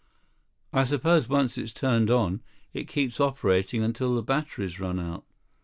"I 0.73 0.83
suppose 0.85 1.29
once 1.29 1.59
it's 1.59 1.71
turned 1.71 2.09
on, 2.09 2.41
it 2.73 2.87
keeps 2.87 3.19
operating 3.19 3.83
until 3.83 4.15
the 4.15 4.23
batteries 4.23 4.79
run 4.79 4.99
out." 4.99 5.23